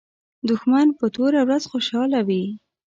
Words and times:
دښمن 0.49 0.87
په 0.97 1.05
توره 1.15 1.41
ورځ 1.47 1.63
خوشاله 1.71 2.19
وي 2.27 2.43